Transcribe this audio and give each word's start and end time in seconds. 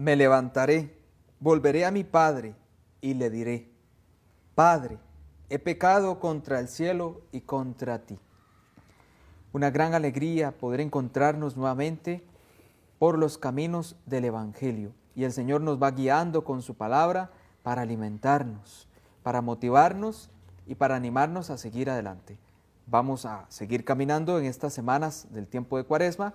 Me 0.00 0.16
levantaré, 0.16 0.96
volveré 1.40 1.84
a 1.84 1.90
mi 1.90 2.04
Padre 2.04 2.54
y 3.02 3.12
le 3.12 3.28
diré, 3.28 3.70
Padre, 4.54 4.98
he 5.50 5.58
pecado 5.58 6.18
contra 6.18 6.58
el 6.58 6.68
cielo 6.68 7.20
y 7.32 7.42
contra 7.42 7.98
ti. 7.98 8.18
Una 9.52 9.70
gran 9.70 9.92
alegría 9.92 10.56
poder 10.56 10.80
encontrarnos 10.80 11.58
nuevamente 11.58 12.24
por 12.98 13.18
los 13.18 13.36
caminos 13.36 13.94
del 14.06 14.24
Evangelio. 14.24 14.92
Y 15.14 15.24
el 15.24 15.32
Señor 15.32 15.60
nos 15.60 15.82
va 15.82 15.90
guiando 15.90 16.44
con 16.44 16.62
su 16.62 16.76
palabra 16.76 17.30
para 17.62 17.82
alimentarnos, 17.82 18.88
para 19.22 19.42
motivarnos 19.42 20.30
y 20.66 20.76
para 20.76 20.96
animarnos 20.96 21.50
a 21.50 21.58
seguir 21.58 21.90
adelante. 21.90 22.38
Vamos 22.86 23.26
a 23.26 23.44
seguir 23.50 23.84
caminando 23.84 24.38
en 24.38 24.46
estas 24.46 24.72
semanas 24.72 25.26
del 25.30 25.46
tiempo 25.46 25.76
de 25.76 25.84
Cuaresma, 25.84 26.32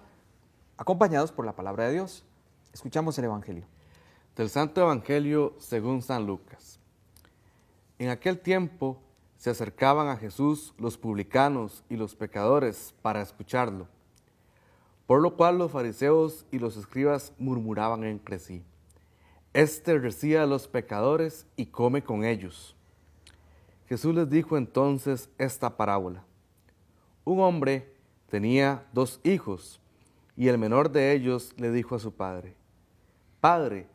acompañados 0.78 1.32
por 1.32 1.46
la 1.46 1.56
palabra 1.56 1.86
de 1.86 1.94
Dios. 1.94 2.26
Escuchamos 2.76 3.18
el 3.18 3.24
Evangelio. 3.24 3.64
Del 4.36 4.50
Santo 4.50 4.82
Evangelio 4.82 5.56
según 5.60 6.02
San 6.02 6.28
Lucas. 6.28 6.78
En 8.00 8.10
aquel 8.10 8.38
tiempo 8.38 8.98
se 9.38 9.50
acercaban 9.50 10.10
a 10.10 10.18
Jesús 10.18 10.74
los 10.78 10.98
publicanos 10.98 11.86
y 11.90 11.96
los 11.96 12.16
pecadores 12.16 12.94
para 13.02 13.22
escucharlo, 13.22 13.88
por 15.08 15.22
lo 15.22 15.38
cual 15.38 15.58
los 15.58 15.72
fariseos 15.72 16.46
y 16.52 16.60
los 16.60 16.76
escribas 16.76 17.32
murmuraban 17.38 18.04
entre 18.04 18.40
sí. 18.40 18.62
Este 19.54 19.98
recibe 19.98 20.40
a 20.40 20.46
los 20.46 20.68
pecadores 20.68 21.48
y 21.56 21.68
come 21.68 22.04
con 22.04 22.26
ellos. 22.26 22.76
Jesús 23.88 24.14
les 24.14 24.30
dijo 24.30 24.58
entonces 24.58 25.30
esta 25.38 25.78
parábola. 25.78 26.26
Un 27.24 27.40
hombre 27.40 27.96
tenía 28.30 28.86
dos 28.92 29.22
hijos 29.24 29.80
y 30.36 30.50
el 30.50 30.58
menor 30.58 30.92
de 30.92 31.14
ellos 31.14 31.54
le 31.56 31.72
dijo 31.72 31.96
a 31.96 32.00
su 32.00 32.12
padre, 32.12 32.54
Padre, 33.46 33.86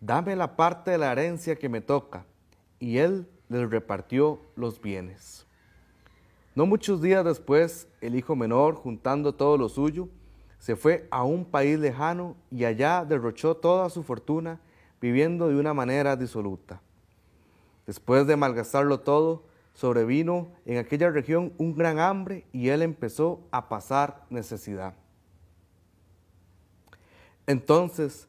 dame 0.00 0.34
la 0.34 0.56
parte 0.56 0.90
de 0.90 0.98
la 0.98 1.12
herencia 1.12 1.54
que 1.54 1.68
me 1.68 1.80
toca. 1.80 2.26
Y 2.80 2.98
él 2.98 3.28
les 3.48 3.70
repartió 3.70 4.40
los 4.56 4.80
bienes. 4.82 5.46
No 6.56 6.66
muchos 6.66 7.00
días 7.00 7.24
después, 7.24 7.86
el 8.00 8.16
hijo 8.16 8.34
menor, 8.34 8.74
juntando 8.74 9.36
todo 9.36 9.56
lo 9.56 9.68
suyo, 9.68 10.08
se 10.58 10.74
fue 10.74 11.06
a 11.12 11.22
un 11.22 11.44
país 11.44 11.78
lejano 11.78 12.34
y 12.50 12.64
allá 12.64 13.04
derrochó 13.04 13.56
toda 13.56 13.88
su 13.88 14.02
fortuna 14.02 14.58
viviendo 15.00 15.46
de 15.46 15.54
una 15.54 15.74
manera 15.74 16.16
disoluta. 16.16 16.82
Después 17.86 18.26
de 18.26 18.34
malgastarlo 18.34 18.98
todo, 18.98 19.44
sobrevino 19.74 20.48
en 20.66 20.78
aquella 20.78 21.08
región 21.10 21.52
un 21.56 21.76
gran 21.76 22.00
hambre 22.00 22.46
y 22.50 22.70
él 22.70 22.82
empezó 22.82 23.46
a 23.52 23.68
pasar 23.68 24.24
necesidad. 24.28 24.94
Entonces 27.46 28.28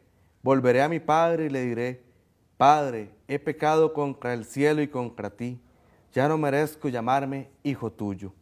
volveré 0.43 0.81
a 0.81 0.89
mi 0.89 0.99
padre 0.99 1.45
y 1.45 1.49
le 1.49 1.65
diré, 1.65 2.03
Padre, 2.57 3.11
he 3.27 3.39
pecado 3.39 3.91
contra 3.91 4.33
el 4.33 4.45
cielo 4.45 4.83
y 4.83 4.87
contra 4.87 5.31
ti, 5.31 5.59
ya 6.13 6.27
no 6.27 6.37
merezco 6.37 6.89
llamarme 6.89 7.49
hijo 7.63 7.91
tuyo. 7.91 8.33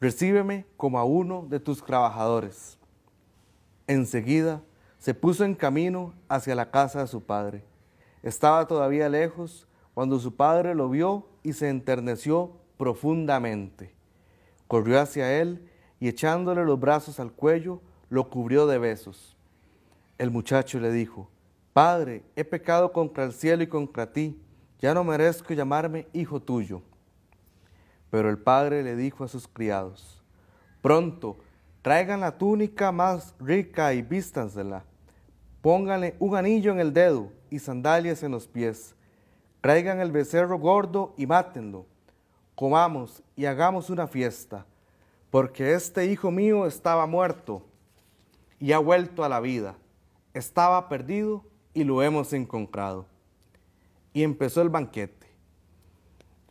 Recíbeme 0.00 0.66
como 0.76 0.98
a 0.98 1.04
uno 1.04 1.46
de 1.48 1.60
tus 1.60 1.84
trabajadores. 1.84 2.76
Enseguida 3.86 4.62
se 4.98 5.14
puso 5.14 5.44
en 5.44 5.54
camino 5.54 6.12
hacia 6.28 6.56
la 6.56 6.70
casa 6.70 7.00
de 7.00 7.06
su 7.06 7.22
padre. 7.22 7.62
Estaba 8.22 8.66
todavía 8.66 9.08
lejos 9.08 9.68
cuando 9.94 10.18
su 10.18 10.34
padre 10.34 10.74
lo 10.74 10.90
vio 10.90 11.28
y 11.44 11.52
se 11.52 11.68
enterneció 11.68 12.56
profundamente. 12.76 13.94
Corrió 14.66 15.00
hacia 15.00 15.40
él 15.40 15.70
y 16.00 16.08
echándole 16.08 16.64
los 16.64 16.80
brazos 16.80 17.20
al 17.20 17.32
cuello, 17.32 17.80
lo 18.10 18.28
cubrió 18.28 18.66
de 18.66 18.78
besos. 18.78 19.35
El 20.18 20.30
muchacho 20.30 20.80
le 20.80 20.90
dijo, 20.92 21.28
Padre, 21.72 22.24
he 22.36 22.44
pecado 22.44 22.90
contra 22.92 23.24
el 23.24 23.32
cielo 23.32 23.62
y 23.62 23.66
contra 23.66 24.10
ti, 24.10 24.40
ya 24.78 24.94
no 24.94 25.04
merezco 25.04 25.52
llamarme 25.52 26.06
hijo 26.12 26.40
tuyo. 26.40 26.82
Pero 28.10 28.30
el 28.30 28.38
padre 28.38 28.82
le 28.82 28.96
dijo 28.96 29.24
a 29.24 29.28
sus 29.28 29.46
criados, 29.46 30.22
Pronto, 30.80 31.36
traigan 31.82 32.20
la 32.20 32.38
túnica 32.38 32.92
más 32.92 33.34
rica 33.38 33.92
y 33.92 34.02
vístansela. 34.02 34.84
Pónganle 35.60 36.14
un 36.18 36.36
anillo 36.36 36.72
en 36.72 36.80
el 36.80 36.92
dedo 36.92 37.30
y 37.50 37.58
sandalias 37.58 38.22
en 38.22 38.32
los 38.32 38.46
pies. 38.46 38.94
Traigan 39.60 40.00
el 40.00 40.12
becerro 40.12 40.58
gordo 40.58 41.12
y 41.18 41.26
mátenlo. 41.26 41.86
Comamos 42.54 43.22
y 43.36 43.44
hagamos 43.44 43.90
una 43.90 44.06
fiesta, 44.06 44.64
porque 45.30 45.74
este 45.74 46.06
hijo 46.06 46.30
mío 46.30 46.66
estaba 46.66 47.06
muerto 47.06 47.62
y 48.58 48.72
ha 48.72 48.78
vuelto 48.78 49.24
a 49.24 49.28
la 49.28 49.40
vida. 49.40 49.76
Estaba 50.36 50.90
perdido 50.90 51.46
y 51.72 51.82
lo 51.82 52.02
hemos 52.02 52.34
encontrado. 52.34 53.06
Y 54.12 54.22
empezó 54.22 54.60
el 54.60 54.68
banquete. 54.68 55.34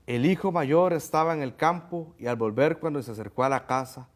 El 0.07 0.25
hijo 0.25 0.51
mayor 0.51 0.91
estaba 0.91 1.35
en 1.35 1.43
el 1.43 1.55
campo 1.55 2.15
y 2.17 2.25
al 2.25 2.35
volver 2.35 2.79
cuando 2.79 3.03
se 3.03 3.11
acercó 3.11 3.43
a 3.43 3.49
la 3.49 3.67
casa, 3.67 4.07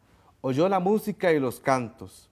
oyó 0.42 0.68
la 0.70 0.80
música 0.80 1.32
y 1.34 1.40
los 1.40 1.60
cantos. 1.60 2.32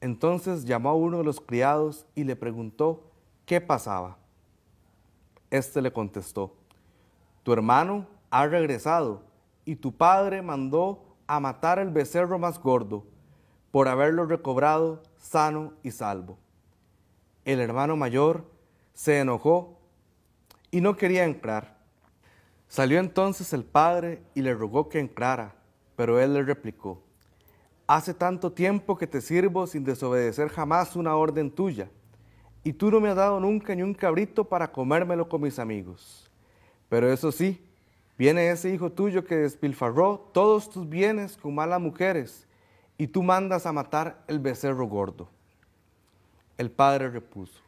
Entonces 0.00 0.66
llamó 0.66 0.90
a 0.90 0.94
uno 0.94 1.18
de 1.18 1.24
los 1.24 1.40
criados 1.40 2.06
y 2.14 2.22
le 2.22 2.36
preguntó 2.36 3.10
qué 3.44 3.60
pasaba. 3.60 4.16
Este 5.50 5.82
le 5.82 5.92
contestó, 5.92 6.54
tu 7.42 7.52
hermano 7.52 8.06
ha 8.30 8.46
regresado 8.46 9.24
y 9.64 9.74
tu 9.74 9.96
padre 9.96 10.42
mandó 10.42 11.02
a 11.26 11.40
matar 11.40 11.80
el 11.80 11.90
becerro 11.90 12.38
más 12.38 12.62
gordo 12.62 13.04
por 13.72 13.88
haberlo 13.88 14.26
recobrado 14.26 15.02
sano 15.16 15.72
y 15.82 15.90
salvo 15.90 16.38
el 17.48 17.60
hermano 17.60 17.96
mayor 17.96 18.44
se 18.92 19.20
enojó 19.20 19.78
y 20.70 20.82
no 20.82 20.98
quería 20.98 21.24
entrar. 21.24 21.78
Salió 22.68 23.00
entonces 23.00 23.54
el 23.54 23.64
padre 23.64 24.22
y 24.34 24.42
le 24.42 24.52
rogó 24.52 24.90
que 24.90 24.98
entrara, 24.98 25.54
pero 25.96 26.20
él 26.20 26.34
le 26.34 26.42
replicó, 26.42 27.02
Hace 27.86 28.12
tanto 28.12 28.52
tiempo 28.52 28.98
que 28.98 29.06
te 29.06 29.22
sirvo 29.22 29.66
sin 29.66 29.82
desobedecer 29.82 30.50
jamás 30.50 30.94
una 30.94 31.16
orden 31.16 31.50
tuya, 31.50 31.88
y 32.62 32.74
tú 32.74 32.90
no 32.90 33.00
me 33.00 33.08
has 33.08 33.16
dado 33.16 33.40
nunca 33.40 33.74
ni 33.74 33.80
un 33.80 33.94
cabrito 33.94 34.44
para 34.44 34.70
comérmelo 34.70 35.26
con 35.26 35.40
mis 35.40 35.58
amigos. 35.58 36.30
Pero 36.90 37.10
eso 37.10 37.32
sí, 37.32 37.64
viene 38.18 38.50
ese 38.50 38.68
hijo 38.74 38.92
tuyo 38.92 39.24
que 39.24 39.36
despilfarró 39.36 40.28
todos 40.34 40.68
tus 40.68 40.86
bienes 40.86 41.38
con 41.38 41.54
malas 41.54 41.80
mujeres, 41.80 42.46
y 42.98 43.06
tú 43.06 43.22
mandas 43.22 43.64
a 43.64 43.72
matar 43.72 44.22
el 44.26 44.38
becerro 44.38 44.84
gordo. 44.84 45.30
El 46.58 46.70
padre 46.72 47.08
repuso, 47.08 47.62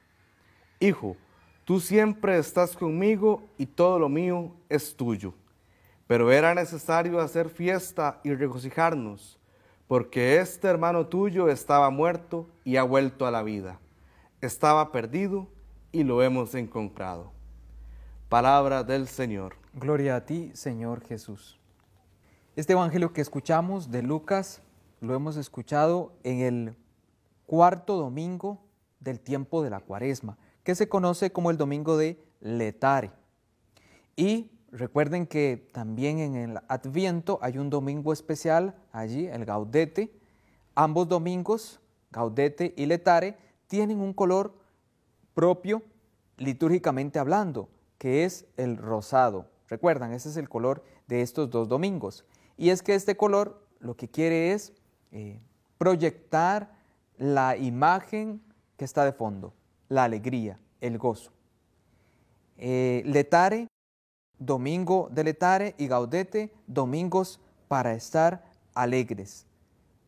Hijo, 0.81 1.17
tú 1.65 1.79
siempre 1.79 2.39
estás 2.39 2.77
conmigo 2.77 3.43
y 3.57 3.67
todo 3.67 3.99
lo 3.99 4.09
mío 4.09 4.51
es 4.69 4.97
tuyo. 4.97 5.35
Pero 6.07 6.33
era 6.33 6.55
necesario 6.55 7.21
hacer 7.21 7.51
fiesta 7.51 8.21
y 8.25 8.35
regocijarnos, 8.35 9.39
porque 9.87 10.39
este 10.39 10.67
hermano 10.67 11.07
tuyo 11.07 11.49
estaba 11.49 11.89
muerto 11.91 12.49
y 12.65 12.77
ha 12.77 12.83
vuelto 12.83 13.27
a 13.27 13.31
la 13.31 13.45
vida. 13.45 13.79
Estaba 14.41 14.91
perdido 14.91 15.47
y 15.93 16.03
lo 16.03 16.23
hemos 16.23 16.55
encontrado. 16.57 17.31
Palabra 18.29 18.83
del 18.83 19.07
Señor. 19.07 19.55
Gloria 19.75 20.17
a 20.17 20.25
ti, 20.25 20.51
Señor 20.55 21.05
Jesús. 21.07 21.61
Este 22.57 22.73
Evangelio 22.73 23.13
que 23.13 23.21
escuchamos 23.21 23.91
de 23.91 24.03
Lucas 24.03 24.63
lo 25.01 25.15
hemos 25.15 25.37
escuchado 25.37 26.13
en 26.25 26.41
el 26.41 26.77
cuarto 27.47 27.97
domingo 27.97 28.59
del 29.01 29.21
tiempo 29.21 29.63
de 29.63 29.71
la 29.71 29.81
cuaresma, 29.81 30.39
que 30.63 30.75
se 30.75 30.89
conoce 30.89 31.33
como 31.33 31.51
el 31.51 31.57
domingo 31.57 31.97
de 31.97 32.23
Letare. 32.41 33.11
Y 34.17 34.51
recuerden 34.71 35.27
que 35.27 35.69
también 35.73 36.19
en 36.19 36.37
el 36.37 36.59
Adviento 36.69 37.39
hay 37.43 37.59
un 37.59 37.71
domingo 37.71 38.13
especial 38.13 38.75
allí, 38.93 39.27
el 39.27 39.45
Gaudete. 39.45 40.13
Ambos 40.75 41.09
domingos, 41.09 41.81
Gaudete 42.11 42.75
y 42.77 42.87
Letare, 42.87 43.37
tienen 43.67 44.01
un 44.01 44.13
color 44.13 44.55
propio 45.35 45.83
litúrgicamente 46.37 47.19
hablando, 47.19 47.69
que 47.99 48.25
es 48.25 48.47
el 48.57 48.77
rosado. 48.77 49.51
Recuerdan, 49.69 50.13
ese 50.13 50.29
es 50.29 50.37
el 50.37 50.49
color 50.49 50.85
de 51.07 51.23
estos 51.23 51.51
dos 51.51 51.69
domingos. 51.69 52.25
Y 52.57 52.71
es 52.71 52.83
que 52.83 52.95
este 52.95 53.17
color 53.17 53.67
lo 53.79 53.97
que 53.97 54.09
quiere 54.09 54.53
es 54.53 54.73
eh, 55.13 55.41
proyectar 55.79 56.73
la 57.17 57.57
imagen 57.57 58.43
que 58.81 58.87
está 58.87 59.05
de 59.05 59.13
fondo, 59.13 59.53
la 59.91 60.05
alegría, 60.05 60.59
el 60.81 60.97
gozo. 60.97 61.33
Eh, 62.57 63.03
letare, 63.05 63.67
domingo 64.39 65.11
de 65.13 65.23
letare 65.23 65.75
y 65.77 65.87
gaudete, 65.87 66.51
domingos 66.67 67.41
para 67.69 67.93
estar 67.93 68.43
alegres. 68.73 69.45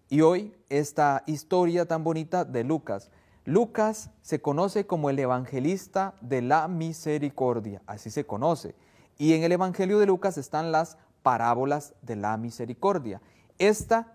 Y 0.09 0.23
hoy 0.23 0.57
esta 0.71 1.23
historia 1.27 1.87
tan 1.87 2.03
bonita 2.03 2.47
de 2.47 2.65
Lucas. 2.65 3.11
Lucas 3.45 4.09
se 4.23 4.41
conoce 4.41 4.87
como 4.87 5.11
el 5.11 5.19
evangelista 5.19 6.15
de 6.23 6.41
la 6.41 6.67
misericordia, 6.67 7.83
así 7.87 8.09
se 8.09 8.25
conoce. 8.25 8.75
Y 9.19 9.35
en 9.35 9.43
el 9.43 9.53
Evangelio 9.53 9.99
de 9.99 10.07
Lucas 10.07 10.39
están 10.39 10.73
las 10.73 10.97
parábolas 11.23 11.93
de 12.01 12.17
la 12.17 12.39
misericordia. 12.39 13.21
Esta 13.59 14.15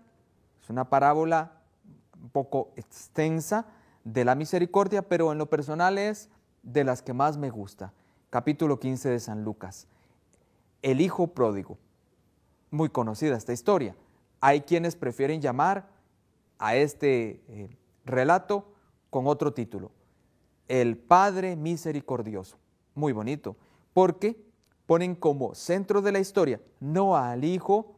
es 0.60 0.68
una 0.68 0.90
parábola 0.90 1.52
un 2.20 2.30
poco 2.30 2.72
extensa 2.74 3.64
de 4.12 4.24
la 4.24 4.34
misericordia, 4.34 5.02
pero 5.02 5.32
en 5.32 5.38
lo 5.38 5.50
personal 5.50 5.98
es 5.98 6.30
de 6.62 6.84
las 6.84 7.02
que 7.02 7.12
más 7.12 7.36
me 7.36 7.50
gusta. 7.50 7.92
Capítulo 8.30 8.80
15 8.80 9.10
de 9.10 9.20
San 9.20 9.44
Lucas. 9.44 9.86
El 10.80 11.00
hijo 11.00 11.28
pródigo. 11.28 11.78
Muy 12.70 12.88
conocida 12.88 13.36
esta 13.36 13.52
historia. 13.52 13.94
Hay 14.40 14.62
quienes 14.62 14.96
prefieren 14.96 15.42
llamar 15.42 15.88
a 16.58 16.76
este 16.76 17.42
eh, 17.48 17.76
relato 18.04 18.72
con 19.10 19.26
otro 19.26 19.52
título. 19.52 19.90
El 20.68 20.96
Padre 20.96 21.56
Misericordioso. 21.56 22.56
Muy 22.94 23.12
bonito, 23.12 23.56
porque 23.92 24.42
ponen 24.86 25.14
como 25.14 25.54
centro 25.54 26.00
de 26.00 26.12
la 26.12 26.18
historia 26.18 26.60
no 26.80 27.16
al 27.16 27.44
hijo 27.44 27.94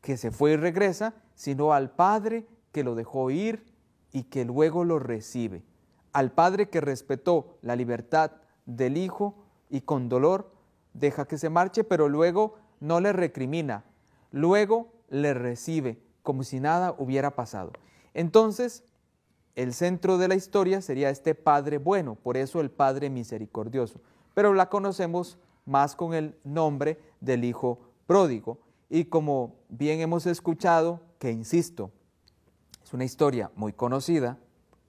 que 0.00 0.16
se 0.16 0.32
fue 0.32 0.52
y 0.52 0.56
regresa, 0.56 1.14
sino 1.34 1.72
al 1.72 1.92
Padre 1.92 2.46
que 2.72 2.82
lo 2.82 2.94
dejó 2.94 3.30
ir 3.30 3.73
y 4.14 4.22
que 4.22 4.44
luego 4.46 4.84
lo 4.84 4.98
recibe. 4.98 5.64
Al 6.12 6.30
Padre 6.30 6.70
que 6.70 6.80
respetó 6.80 7.58
la 7.60 7.74
libertad 7.74 8.30
del 8.64 8.96
Hijo 8.96 9.34
y 9.68 9.80
con 9.80 10.08
dolor 10.08 10.52
deja 10.94 11.26
que 11.26 11.36
se 11.36 11.50
marche, 11.50 11.82
pero 11.82 12.08
luego 12.08 12.54
no 12.78 13.00
le 13.00 13.12
recrimina, 13.12 13.84
luego 14.30 14.92
le 15.10 15.34
recibe 15.34 15.98
como 16.22 16.44
si 16.44 16.60
nada 16.60 16.94
hubiera 16.96 17.34
pasado. 17.34 17.72
Entonces, 18.14 18.84
el 19.56 19.74
centro 19.74 20.16
de 20.16 20.28
la 20.28 20.36
historia 20.36 20.80
sería 20.80 21.10
este 21.10 21.34
Padre 21.34 21.78
bueno, 21.78 22.14
por 22.14 22.36
eso 22.36 22.60
el 22.60 22.70
Padre 22.70 23.10
misericordioso, 23.10 24.00
pero 24.32 24.54
la 24.54 24.68
conocemos 24.68 25.38
más 25.66 25.96
con 25.96 26.14
el 26.14 26.36
nombre 26.44 27.00
del 27.20 27.42
Hijo 27.44 27.80
pródigo. 28.06 28.58
Y 28.88 29.06
como 29.06 29.56
bien 29.68 29.98
hemos 30.00 30.24
escuchado, 30.26 31.00
que 31.18 31.32
insisto, 31.32 31.90
es 32.84 32.92
una 32.92 33.04
historia 33.04 33.50
muy 33.56 33.72
conocida, 33.72 34.38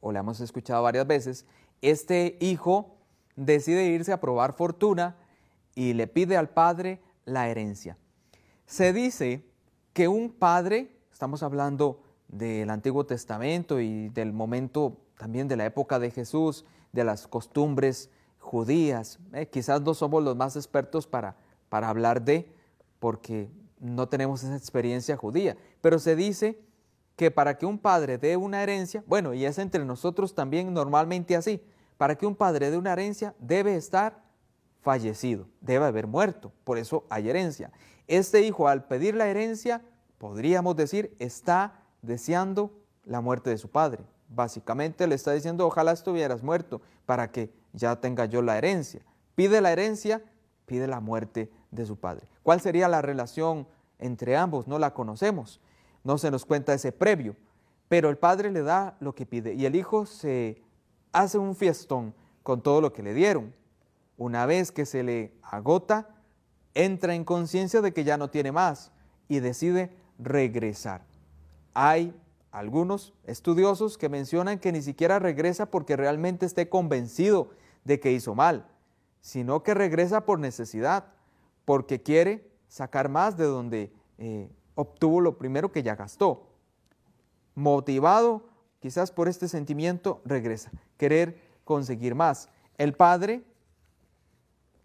o 0.02 0.12
la 0.12 0.20
hemos 0.20 0.42
escuchado 0.42 0.84
varias 0.84 1.08
veces, 1.08 1.46
este 1.82 2.38
hijo 2.42 2.98
decide 3.36 3.86
irse 3.86 4.12
a 4.12 4.20
probar 4.20 4.54
fortuna 4.54 5.16
y 5.74 5.94
le 5.94 6.08
pide 6.08 6.38
al 6.38 6.50
padre 6.50 7.02
la 7.24 7.48
herencia. 7.50 7.98
Se 8.66 8.94
dice 8.94 9.46
que 9.94 10.08
un 10.08 10.30
padre, 10.30 10.92
estamos 11.12 11.42
hablando 11.42 12.02
del 12.28 12.70
Antiguo 12.70 13.06
Testamento 13.06 13.80
y 13.80 14.10
del 14.10 14.34
momento 14.34 14.98
también 15.18 15.48
de 15.48 15.56
la 15.56 15.66
época 15.66 15.98
de 15.98 16.12
Jesús, 16.12 16.66
de 16.92 17.04
las 17.04 17.28
costumbres 17.28 18.10
judías, 18.40 19.20
eh, 19.34 19.48
quizás 19.48 19.82
no 19.82 19.94
somos 19.94 20.24
los 20.24 20.36
más 20.36 20.56
expertos 20.56 21.08
para, 21.08 21.36
para 21.70 21.90
hablar 21.90 22.24
de, 22.24 22.54
porque 23.00 23.50
no 23.80 24.08
tenemos 24.08 24.44
esa 24.44 24.56
experiencia 24.56 25.16
judía, 25.16 25.58
pero 25.82 25.98
se 26.00 26.16
dice 26.16 26.60
que 27.16 27.32
para 27.32 27.58
que 27.58 27.66
un 27.66 27.80
padre 27.80 28.18
dé 28.18 28.38
una 28.38 28.62
herencia, 28.62 29.04
bueno, 29.08 29.34
y 29.34 29.46
es 29.46 29.58
entre 29.58 29.86
nosotros 29.86 30.36
también 30.36 30.74
normalmente 30.74 31.36
así, 31.36 31.62
para 31.98 32.16
que 32.16 32.26
un 32.26 32.36
padre 32.36 32.72
dé 32.72 32.78
una 32.78 32.94
herencia 32.94 33.34
debe 33.40 33.76
estar 33.76 34.22
fallecido, 34.82 35.48
debe 35.62 35.86
haber 35.86 36.08
muerto, 36.08 36.52
por 36.64 36.78
eso 36.78 37.06
hay 37.10 37.30
herencia. 37.30 37.72
Este 38.08 38.42
hijo 38.42 38.68
al 38.68 38.86
pedir 38.86 39.16
la 39.16 39.28
herencia, 39.28 39.82
podríamos 40.18 40.76
decir, 40.76 41.16
está 41.20 41.80
deseando 42.02 42.72
la 43.04 43.22
muerte 43.22 43.50
de 43.50 43.58
su 43.58 43.70
padre. 43.70 44.04
Básicamente 44.28 45.08
le 45.08 45.16
está 45.16 45.32
diciendo, 45.32 45.66
ojalá 45.66 45.92
estuvieras 45.92 46.44
muerto 46.44 46.82
para 47.06 47.32
que 47.32 47.52
ya 47.74 47.96
tenga 47.96 48.26
yo 48.26 48.42
la 48.42 48.58
herencia. 48.58 49.02
Pide 49.36 49.62
la 49.62 49.72
herencia, 49.72 50.22
pide 50.66 50.88
la 50.88 51.00
muerte 51.00 51.50
de 51.72 51.86
su 51.86 51.98
padre. 51.98 52.28
¿Cuál 52.44 52.62
sería 52.62 52.88
la 52.88 53.02
relación 53.02 53.68
entre 54.00 54.36
ambos? 54.36 54.68
No 54.68 54.80
la 54.80 54.94
conocemos 54.94 55.62
no 56.06 56.18
se 56.18 56.32
nos 56.32 56.46
cuenta 56.46 56.74
ese 56.74 56.94
previo, 56.94 57.36
pero 57.90 58.10
el 58.10 58.18
padre 58.18 58.52
le 58.52 58.62
da 58.62 58.96
lo 59.02 59.14
que 59.14 59.26
pide 59.26 59.54
y 59.54 59.66
el 59.66 59.76
hijo 59.76 60.06
se 60.06 60.62
hace 61.12 61.38
un 61.38 61.56
fiestón 61.56 62.14
con 62.44 62.62
todo 62.62 62.80
lo 62.80 62.94
que 62.94 63.04
le 63.04 63.14
dieron. 63.14 63.54
Una 64.18 64.46
vez 64.46 64.72
que 64.72 64.86
se 64.86 65.04
le 65.04 65.34
agota, 65.42 66.16
entra 66.74 67.16
en 67.16 67.26
conciencia 67.26 67.82
de 67.82 67.92
que 67.92 68.04
ya 68.04 68.18
no 68.18 68.30
tiene 68.30 68.52
más 68.52 68.92
y 69.28 69.40
decide 69.40 69.92
regresar. 70.20 71.04
Hay 71.74 72.16
algunos 72.52 73.14
estudiosos 73.26 73.98
que 73.98 74.08
mencionan 74.08 74.60
que 74.60 74.72
ni 74.72 74.82
siquiera 74.82 75.20
regresa 75.20 75.66
porque 75.66 75.98
realmente 75.98 76.46
esté 76.46 76.70
convencido 76.70 77.50
de 77.84 78.00
que 78.00 78.12
hizo 78.12 78.36
mal, 78.36 78.68
sino 79.22 79.64
que 79.64 79.74
regresa 79.74 80.26
por 80.26 80.40
necesidad, 80.40 81.06
porque 81.66 82.02
quiere 82.02 82.48
sacar 82.68 83.10
más 83.10 83.38
de 83.38 83.46
donde 83.46 83.92
eh, 84.20 84.50
obtuvo 84.76 85.22
lo 85.22 85.38
primero 85.38 85.72
que 85.72 85.84
ya 85.84 85.96
gastó. 85.96 86.48
Motivado 87.56 88.44
quizás 88.80 89.12
por 89.12 89.28
este 89.28 89.48
sentimiento, 89.48 90.22
regresa, 90.26 90.72
querer 90.98 91.42
conseguir 91.64 92.14
más. 92.14 92.50
El 92.78 92.94
padre 92.94 93.44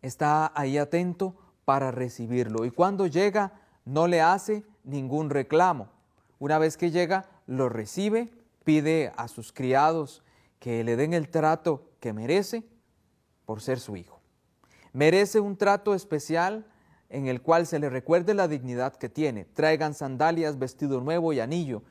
está 0.00 0.52
ahí 0.54 0.78
atento 0.78 1.35
para 1.64 1.90
recibirlo 1.90 2.64
y 2.64 2.70
cuando 2.70 3.06
llega 3.06 3.52
no 3.85 4.06
le 4.06 4.20
hace 4.20 4.64
ningún 4.85 5.30
reclamo. 5.30 5.88
Una 6.38 6.59
vez 6.59 6.76
que 6.76 6.90
llega, 6.90 7.28
lo 7.47 7.68
recibe, 7.68 8.32
pide 8.64 9.12
a 9.16 9.28
sus 9.28 9.52
criados 9.52 10.23
que 10.59 10.85
le 10.85 10.97
den 10.97 11.12
el 11.12 11.28
trato 11.28 11.90
que 12.00 12.12
merece 12.12 12.64
por 13.44 13.61
ser 13.61 13.80
su 13.80 13.97
hijo. 13.97 14.20
Merece 14.92 15.40
un 15.40 15.56
trato 15.56 15.94
especial 15.94 16.66
en 17.11 17.26
el 17.26 17.43
cual 17.43 17.67
se 17.67 17.79
le 17.79 17.90
recuerde 17.90 18.35
la 18.35 18.49
dignidad 18.49 18.95
que 18.95 19.09
tiene. 19.09 19.45
Traigan 19.45 19.95
sandalias, 19.95 20.59
vestido 20.59 21.00
nuevo 21.00 21.33
y 21.33 21.40
anillo. 21.40 21.83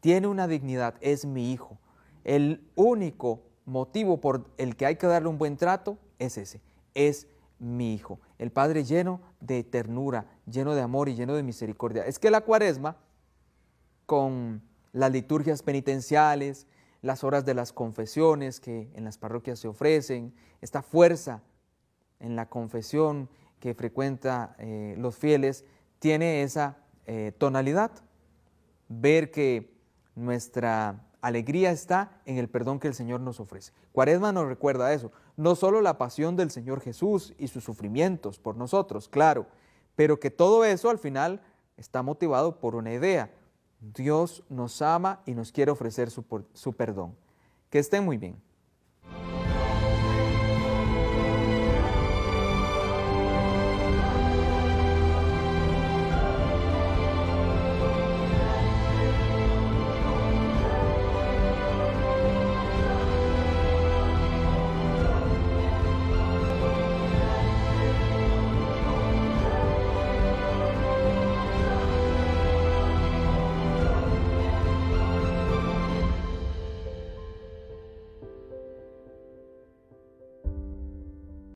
Tiene 0.00 0.28
una 0.28 0.46
dignidad, 0.46 0.94
es 1.00 1.26
mi 1.26 1.52
hijo. 1.52 1.78
El 2.24 2.64
único 2.76 3.42
motivo 3.64 4.20
por 4.20 4.46
el 4.56 4.76
que 4.76 4.86
hay 4.86 4.96
que 4.96 5.08
darle 5.08 5.28
un 5.28 5.38
buen 5.38 5.56
trato 5.56 5.98
es 6.18 6.38
ese, 6.38 6.60
es 6.94 7.26
mi 7.58 7.92
hijo. 7.92 8.20
El 8.38 8.52
Padre 8.52 8.84
lleno 8.84 9.20
de 9.40 9.64
ternura, 9.64 10.26
lleno 10.50 10.74
de 10.74 10.82
amor 10.82 11.08
y 11.08 11.16
lleno 11.16 11.34
de 11.34 11.42
misericordia. 11.42 12.06
Es 12.06 12.20
que 12.20 12.30
la 12.30 12.42
cuaresma, 12.42 12.96
con 14.06 14.62
las 14.92 15.10
liturgias 15.10 15.62
penitenciales, 15.62 16.66
las 17.02 17.24
horas 17.24 17.44
de 17.44 17.54
las 17.54 17.72
confesiones 17.72 18.60
que 18.60 18.90
en 18.94 19.04
las 19.04 19.18
parroquias 19.18 19.58
se 19.58 19.68
ofrecen, 19.68 20.34
esta 20.60 20.82
fuerza 20.82 21.42
en 22.20 22.36
la 22.36 22.48
confesión, 22.48 23.28
que 23.60 23.74
frecuenta 23.74 24.54
eh, 24.58 24.94
los 24.98 25.16
fieles 25.16 25.64
tiene 25.98 26.42
esa 26.42 26.78
eh, 27.06 27.32
tonalidad. 27.38 27.90
Ver 28.88 29.30
que 29.30 29.72
nuestra 30.14 31.04
alegría 31.20 31.70
está 31.70 32.20
en 32.24 32.38
el 32.38 32.48
perdón 32.48 32.78
que 32.78 32.88
el 32.88 32.94
Señor 32.94 33.20
nos 33.20 33.40
ofrece. 33.40 33.72
Cuaresma 33.92 34.32
nos 34.32 34.46
recuerda 34.46 34.92
eso, 34.92 35.12
no 35.36 35.54
solo 35.54 35.80
la 35.80 35.98
pasión 35.98 36.36
del 36.36 36.50
Señor 36.50 36.80
Jesús 36.80 37.34
y 37.38 37.48
sus 37.48 37.64
sufrimientos 37.64 38.38
por 38.38 38.56
nosotros, 38.56 39.08
claro, 39.08 39.46
pero 39.96 40.20
que 40.20 40.30
todo 40.30 40.64
eso 40.64 40.90
al 40.90 40.98
final 40.98 41.40
está 41.76 42.02
motivado 42.02 42.60
por 42.60 42.74
una 42.74 42.92
idea. 42.92 43.30
Dios 43.80 44.44
nos 44.48 44.82
ama 44.82 45.20
y 45.26 45.34
nos 45.34 45.52
quiere 45.52 45.70
ofrecer 45.70 46.10
su, 46.10 46.24
su 46.52 46.72
perdón. 46.72 47.16
Que 47.70 47.78
estén 47.78 48.04
muy 48.04 48.16
bien. 48.16 48.40